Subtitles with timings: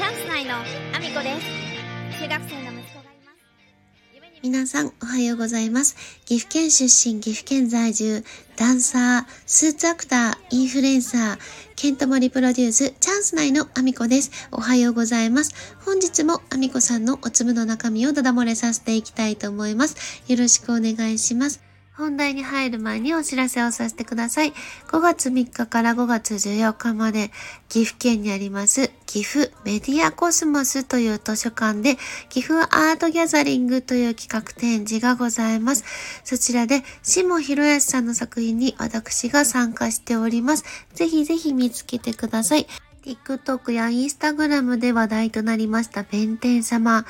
[0.00, 5.94] チャンス内のアミコです中学生の息子がいます皆さん、おはようございます。
[6.24, 8.24] 岐阜県出身、岐阜県在住、
[8.56, 11.38] ダンサー、スーツアクター、インフルエンサー、
[11.76, 14.48] ケントモリプロデュース、チャンス内のアミコです。
[14.52, 15.76] おはようございます。
[15.84, 20.22] 本日もアミコさんのお粒の中身をダダ漏れさせていきたいと思います。
[20.28, 21.69] よろしくお願いします。
[22.00, 24.52] 本題に入る前にお知らせをさせてください。
[24.88, 27.30] 5月3日から5月14日まで
[27.68, 31.96] 岐阜県にあります岐阜メディアコスモスという図書館で
[32.28, 35.84] 岐阜アートギャザリングという企画展示がございます。
[36.24, 40.64] そちらで下博康さんの作品に私が参加しております。
[40.94, 42.66] ぜひぜひ見つけてください。
[43.04, 47.04] TikTok や Instagram で話題となりました弁天様。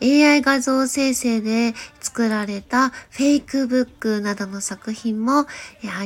[0.00, 5.46] AI 画像生成で作られたフェイクブックなどの作品もあ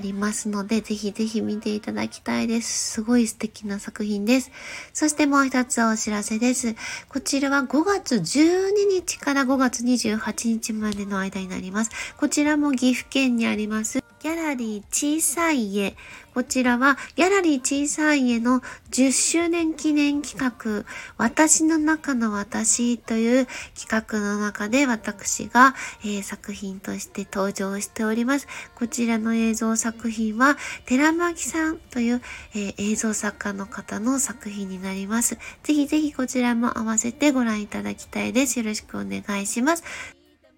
[0.00, 2.92] りますので、ぜひぜひ見ていただきたいです。
[2.92, 4.50] すごい素敵な作品です。
[4.92, 6.74] そしてもう一つお知らせです。
[7.08, 11.90] こちらは5月12日から5月28日までの間になります。
[12.16, 14.09] こちらも岐阜県にあります。
[14.22, 15.96] ギャラリー小さい家。
[16.34, 20.84] こちらはギャラリー小さい家の10周年記念企画、
[21.16, 28.46] 私の中の私という企画の中で私が、えー作品として登場しております。
[28.74, 32.20] こちらの映像作品は寺巻さんという、
[32.54, 35.38] えー映像作家の方の作品になります。
[35.62, 38.58] ぜひぜひこちらも合わせてご覧いただきたいです。
[38.58, 39.84] よろしくお願いします。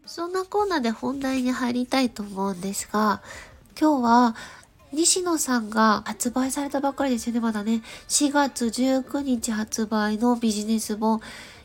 [0.04, 3.22] そんなコーナーで本題に入りたいと思うんですが、
[3.78, 4.36] 今日は
[4.92, 7.82] 西野さんが発売されたばっかりですよね、まだね。
[8.08, 11.20] 4月19日発売のビジネス本、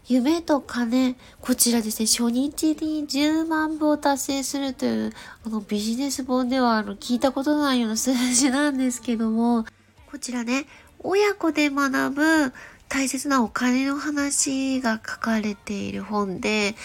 [0.08, 1.18] 夢と金。
[1.42, 5.14] こちらですね、初日に10万部を達成するという、
[5.46, 9.66] あのビジネス本ではあの聞いたことのないような数字なんですけども、
[10.10, 10.66] こちらね、
[11.00, 12.54] 親子で学ぶ
[12.88, 16.76] 大切なお金の話が書かれている本で、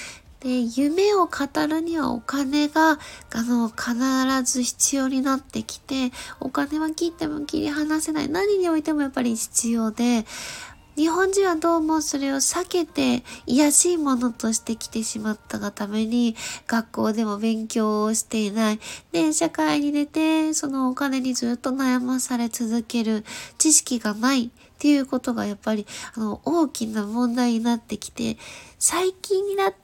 [0.43, 2.99] で、夢を語るにはお金が、
[3.33, 3.95] あの、必
[4.43, 6.11] ず必要になってきて、
[6.41, 8.29] お金は切っても切り離せない。
[8.29, 10.27] 何においてもやっぱり必要で、
[10.97, 16.35] 日本人はどうもそれを避けて、癒しいものとして来てしまったがために、
[16.67, 18.81] 学校でも勉強をしていない。
[19.13, 23.25] で、社会に出て、そのお金にずっと悩まされ続ける
[23.59, 24.51] 知識がないっ
[24.81, 25.87] ていうことがやっぱり、
[26.17, 28.37] あの、大きな問題になってきて、
[28.81, 29.82] 最近になって、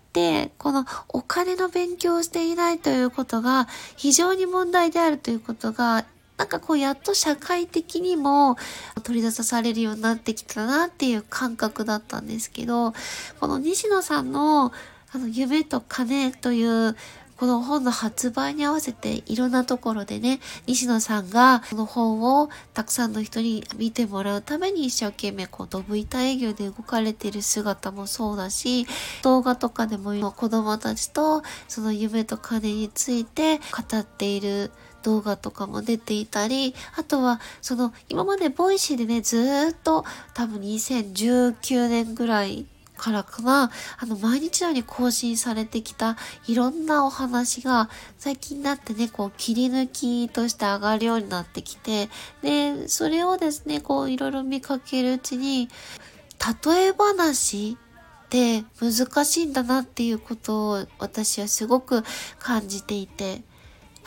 [0.59, 6.05] このお金の勉強をしていないということが非常に問題であるということが
[6.37, 8.57] なんかこうやっと社会的にも
[9.03, 12.95] 取り出されるようになってきたなっていう感覚だったんですけど、
[13.41, 14.73] この西野さんの
[15.11, 16.95] あの夢と金という
[17.39, 28.87] この本の発売に合わせていろんなところでね、西野さんがこの本をたくさんの人に見てもらうために一生懸命こうドブ板営業で動かれている姿もそうだし、
[29.23, 34.73] 動画とかでも今子供たちとその夢と金について語っている
[35.03, 40.05] 動画とかも出ていたり、あとは、その、今まで Voicy でね、ずーっと、
[40.35, 42.67] 多分2019年ぐらい
[42.99, 47.89] からかな、あの、毎日のように更新されてきたいろんなお話が、
[48.19, 52.11] 最近になってね、こう、切り抜きとして上がるようになってきて、
[52.43, 55.71] で、それをですね、こう、いろいろ見かけるうちに、
[56.67, 57.79] 例え話
[58.27, 62.05] って難しいんだなっていうことを私はすごく
[62.39, 63.43] 感じていて、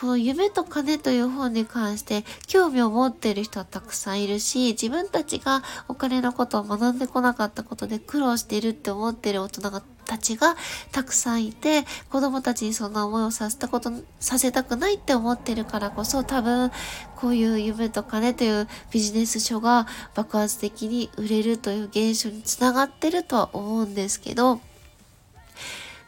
[0.01, 10.55] この夢と金という本に関して興味を持っている人はたくさんいるし、自分たちがお金のことを学んでこなかったことで苦労しているって思っている大人がたちが
[10.91, 16.71] たくさんいて、子供たちにそんな思いをさせたこと、させたくないって思ってるからこそ多分
[17.15, 19.85] こういう夢と金というビジネス書が
[20.15, 24.61] 爆発的に売れるという現象につながってるとは思うんですけど、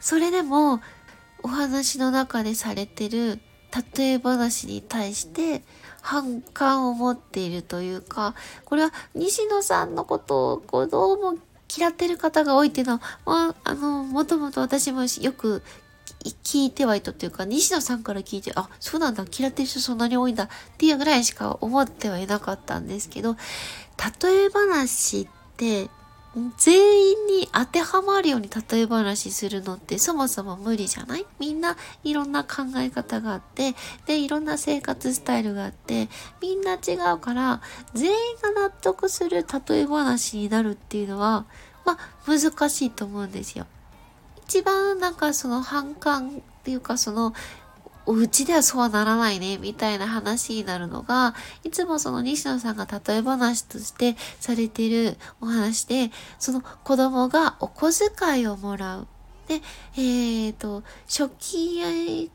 [0.00, 0.80] それでも
[1.44, 3.38] お話の中でされてる
[3.96, 5.62] 例え話に対して
[6.00, 11.38] 反感を持っているというか、これは西野さんのことをこうどうも
[11.76, 15.62] 嫌ってる方が多いっていうのは、まあ、あの、もともと私もよく
[16.44, 20.48] 聞いてはいたというか、西野さんから聞いて、あ、そうなんだ、嫌ってる人そんなに多いんだっ
[20.78, 23.36] ていうぐらいしか思ってはいなかったんですけど、
[24.22, 25.88] 例え話って
[26.58, 31.26] 全員に当てはまるように例え話するのってそもそも無理じゃない？
[31.38, 33.74] みんないろんな考え方があって、
[34.06, 36.08] で、いろんな生活スタイルがあって、
[36.40, 37.60] みんな違うから、
[37.94, 41.46] 全員が納得する例え話になるっていうのは、
[41.84, 43.66] まあ、難しいと思うんですよ。
[44.46, 46.32] 一番なんかその反感っ
[46.64, 47.32] ていうかその、
[48.06, 59.06] お家ではそうはならないね、みたいな話になるのが、いつもその西野さんが例え話としてされてるお話で、その子供がお小遣いをもらう。
[59.48, 59.60] で、
[59.96, 62.30] えっ、ー、と、食器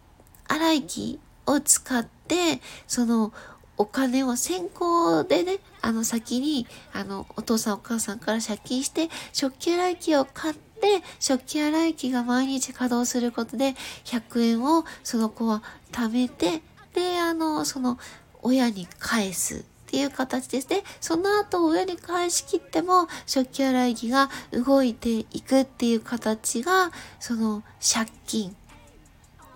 [0.48, 3.32] 洗い機を使って、その
[3.80, 16.62] お金を先行でね、あの先に、あの、お父さんお母さんから借金して、食器洗い機を買って、食器洗い機が毎日稼働することで、100円をその子は貯めて、
[16.94, 17.98] で、あの、その、
[18.42, 20.84] 親に返すっていう形ですね。
[21.00, 28.56] その後親に返し切っても食器洗い機が動いていくっていう形がその借金。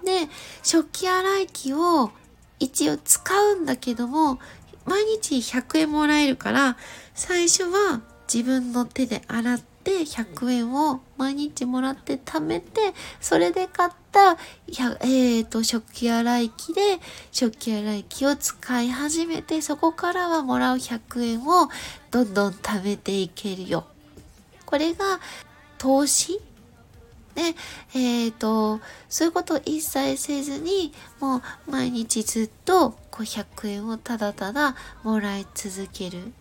[0.04, 0.28] で、
[0.64, 2.12] 食器洗い機を
[2.64, 4.40] 一応使うんだけども
[4.86, 6.78] 毎日100円もらえるから
[7.14, 8.02] 最初は
[8.34, 14.38] 自分の手で洗って100円を毎日もらって貯めて、それで買った、
[15.02, 17.00] えっ、ー、と、食器洗い機で、
[17.32, 21.70] 食器洗い機を使い始めて、そこからはもらう100円を
[22.12, 23.86] どんどん貯めていけるよ。
[24.66, 25.20] これが
[25.78, 26.42] 投資
[27.36, 27.56] で、
[27.96, 31.42] えっ、ー、と、そういうことを一切せずに、もう
[31.72, 36.34] 毎日ずっとこう100円をただただもらい続ける。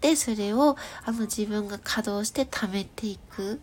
[0.00, 3.60] でそれをあの自分が稼働して貯めていく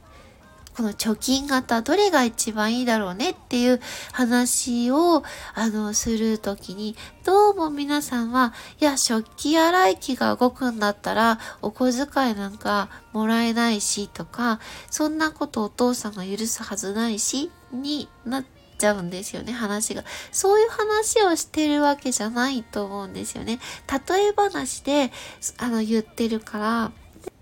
[0.80, 3.82] この貯金型どれが一番いいだろうねっていう
[4.14, 5.24] 話を
[5.54, 6.96] あのするときに
[7.26, 20.06] どうも皆さんはいや食器洗い機が動くんだったらお小遣いなんかもらえないしとかそんなことお父さんが許すはずないしになってちゃうんですよね、話が。
[20.32, 23.60] そういう話をしてるわけじゃないと思うんですよね。
[24.08, 25.12] 例え話で、
[25.58, 26.92] あの、言ってるから、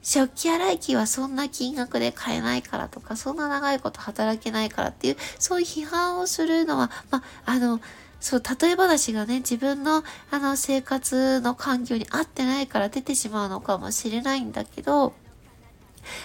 [0.01, 7.81] 食器洗い機はそんな金額で買えないからとか、そんな長いこと働けないからっていう、そういう批判をするのは、まあ、の、
[8.19, 15.13] そう、例え話がね、自分の、あの、生活の環境に合ってないから出てしまうのかもしれないんだけど、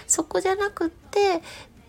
[0.07, 1.41] そこじゃなくって、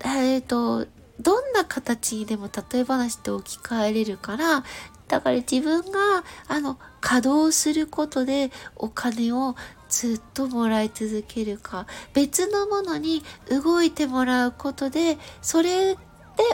[0.05, 0.87] えっ、ー、と、
[1.21, 4.65] どんな形にでも例え話って置き換えれるから、
[5.09, 9.55] だから自分が、あの、稼働することでお金を
[9.95, 15.99] ずっともらい続けるか、別のものに動いてもらうことで、それで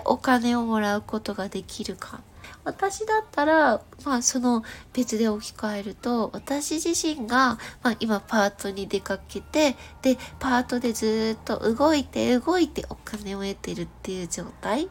[0.04, 2.20] お金をもらうことができるか。
[2.64, 14.90] 私だったら、まあその別で置き換えると、私自身が、まあ今パートに出かけて、で、パートでずっと動いて動いてお金を得てるっていう状態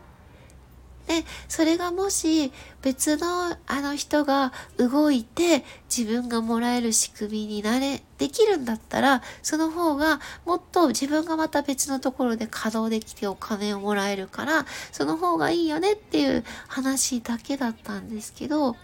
[1.09, 2.51] で、それがもし
[2.83, 18.75] 別のあの人が動いて自分がもらえる仕組みになれ、できるんだったら、その方がもっと自分がまた別のところで稼働できてお金をもらえるから、その方がいいよねっていう話だけだったんですけど、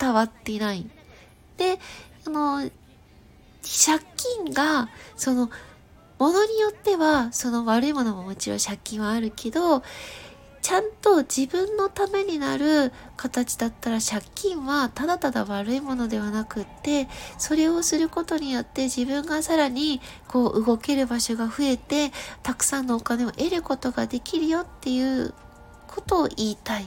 [0.00, 0.88] 伝わっていない。
[1.58, 1.78] で、
[2.26, 5.50] あの、借金が、その、
[6.18, 9.82] ものによっては、その悪いものももちろん借金はあるけど、
[10.68, 22.12] ちゃんと自分のためになる形だったら借金はただただ悪いものではなくってそれをすることによって自分がさらにこう動ける場所が増えて
[22.42, 25.32] たくさんのお金を得ることができるよっていう
[25.86, 26.86] ことを言いたい。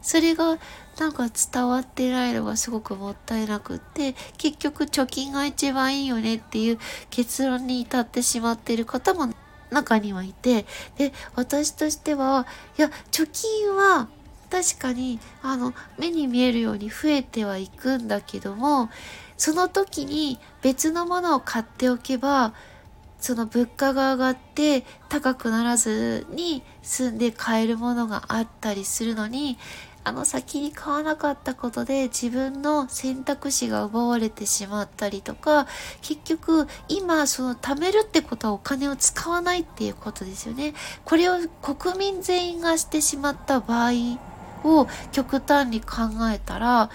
[0.00, 0.56] それが
[0.98, 6.78] なんか伝わってないのがすごくもったいなくって結局貯金が一番いいよねっていう
[7.10, 9.28] 結論に至ってしまっている方も
[9.70, 12.46] 中にはいて、で、私としては、
[12.78, 14.08] いや、貯金は
[14.50, 18.88] 確かに、あの、目に見えるように増えてはいくんだけども、
[19.36, 22.54] その時に別のものを買っておけば、
[23.20, 29.58] その物価が上がって高くならずに住んで買えるものがあったりするのに、
[30.08, 35.66] あの先に買わなかったことで自分の選択肢が奪われてしまったりとか
[36.00, 40.72] 結局今その貯めるってことはお金を使わないっていうことですよね。
[41.04, 43.92] これを国民全員がしてしまった場合
[44.64, 45.96] を極端に考
[46.32, 46.88] えたら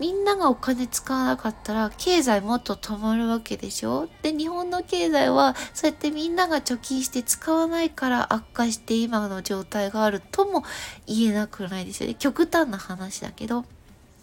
[0.00, 4.08] みんながお金使わなかったら経済もっと止まるわけでしょ？
[4.22, 10.64] で日本の経済はそうやってみんなが貯金して使わないから悪化して今の状態があるとも
[11.06, 12.14] 言えなくないですよね。
[12.14, 13.64] 極端な話だけど。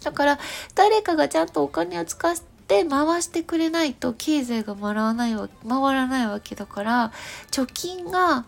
[0.03, 0.39] だから
[0.75, 2.35] 誰かがちゃんとお金を使っ
[2.67, 7.11] て回してくれないと経済が回らないわ回らないわけだから
[7.51, 8.45] 貯金が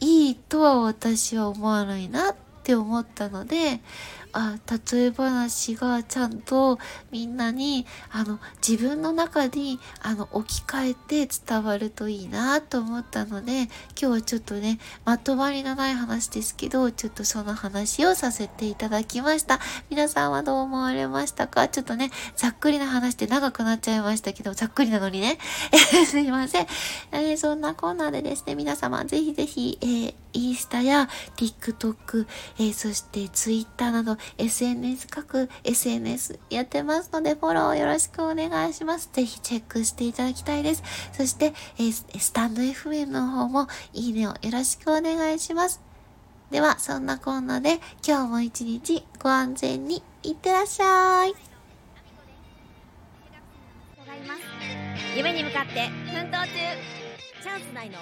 [0.00, 3.80] いいとは私は思わないなって思ったので
[4.32, 4.58] あ
[4.92, 6.78] 例え話がちゃんと
[7.10, 19.60] みんなにあの自分の中にあの置き換えて伝わるといいなと思ったので今日はちょっとねまとまりのない話ですけどちょっとその話をさせていただきました。
[19.90, 21.68] 皆さんはどう思われましたか？
[21.68, 25.38] ちょっとねざっくりな話で長くなっちゃいましたけどざっくりなのにね。
[26.06, 26.66] すいません、
[27.12, 32.26] えー、そんなコーナーでですね皆様ぜひぜひ、えーインスタや TikTok、
[32.58, 39.08] えー、そして Twitter など SNS 各 SNS やってますのでフォローよろしくお願いします。
[39.12, 40.82] ぜひチェックしていただきたいです。
[41.12, 45.80] そして、え、スタンド FM の方もいいねをよろしくお願いします。
[46.50, 51.34] では、そんなこんなで今日も一日ご安全にいってらっしゃい。
[55.16, 56.48] 夢に向かって奮闘中
[57.42, 57.98] チャンス内の